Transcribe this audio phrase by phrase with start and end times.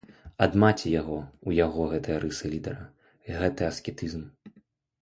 [0.43, 2.85] Ад маці яго ў яго гэтыя рысы лідэра,
[3.39, 4.27] гэты аскетызм.